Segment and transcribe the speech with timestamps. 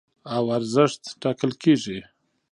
[0.35, 1.99] او ارزښت ټاکل کېږي.